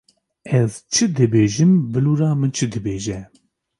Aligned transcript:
Ez 0.59 0.71
çi 0.93 1.05
dibêjim 1.15 1.73
bilûra 1.91 2.29
min 2.39 2.51
çi 2.57 2.65
dibêje. 2.73 3.19